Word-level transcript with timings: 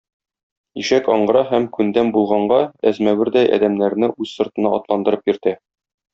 Ишәк 0.83 1.09
аңгыра 1.15 1.43
һәм 1.51 1.67
күндәм 1.75 2.09
булганга 2.15 2.57
әзмәвердәй 2.93 3.51
адәмнәрне 3.59 4.11
үз 4.27 4.33
сыртына 4.41 4.73
атландырып 4.81 5.33
йөртә. 5.33 5.55